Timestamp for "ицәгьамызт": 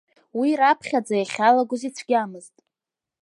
1.87-2.55